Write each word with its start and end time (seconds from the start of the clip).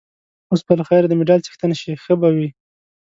اوس 0.51 0.61
به 0.65 0.73
له 0.79 0.83
خیره 0.87 1.07
د 1.09 1.13
مډال 1.19 1.39
څښتن 1.45 1.71
شې، 1.79 1.91
ښه 2.03 2.13
به 2.21 2.29
وي. 2.35 2.47